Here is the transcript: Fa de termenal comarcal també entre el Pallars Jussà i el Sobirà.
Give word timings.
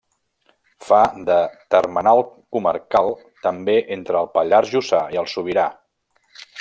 Fa 0.85 1.01
de 1.27 1.35
termenal 1.75 2.21
comarcal 2.57 3.11
també 3.49 3.77
entre 3.97 4.19
el 4.23 4.31
Pallars 4.39 4.73
Jussà 4.75 5.03
i 5.17 5.21
el 5.25 5.29
Sobirà. 5.35 5.67